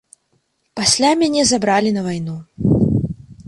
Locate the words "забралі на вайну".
1.49-2.35